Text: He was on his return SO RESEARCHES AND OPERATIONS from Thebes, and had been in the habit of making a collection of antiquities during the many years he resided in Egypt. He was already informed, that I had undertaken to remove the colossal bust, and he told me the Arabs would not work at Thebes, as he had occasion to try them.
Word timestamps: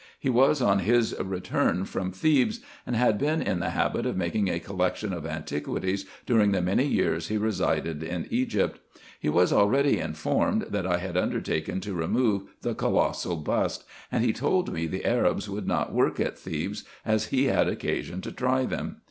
He 0.19 0.31
was 0.31 0.63
on 0.63 0.79
his 0.79 1.11
return 1.11 1.13
SO 1.13 1.21
RESEARCHES 1.21 1.43
AND 1.43 1.77
OPERATIONS 1.77 1.89
from 1.91 2.11
Thebes, 2.11 2.59
and 2.87 2.95
had 2.95 3.17
been 3.19 3.39
in 3.43 3.59
the 3.59 3.69
habit 3.69 4.07
of 4.07 4.17
making 4.17 4.47
a 4.49 4.59
collection 4.59 5.13
of 5.13 5.27
antiquities 5.27 6.07
during 6.25 6.53
the 6.53 6.61
many 6.63 6.87
years 6.87 7.27
he 7.27 7.37
resided 7.37 8.01
in 8.01 8.25
Egypt. 8.31 8.79
He 9.19 9.29
was 9.29 9.53
already 9.53 9.99
informed, 9.99 10.63
that 10.71 10.87
I 10.87 10.97
had 10.97 11.15
undertaken 11.17 11.81
to 11.81 11.93
remove 11.93 12.45
the 12.63 12.73
colossal 12.73 13.35
bust, 13.35 13.83
and 14.11 14.25
he 14.25 14.33
told 14.33 14.73
me 14.73 14.87
the 14.87 15.05
Arabs 15.05 15.47
would 15.47 15.67
not 15.67 15.93
work 15.93 16.19
at 16.19 16.35
Thebes, 16.39 16.83
as 17.05 17.27
he 17.27 17.43
had 17.45 17.67
occasion 17.67 18.21
to 18.21 18.31
try 18.31 18.65
them. 18.65 18.95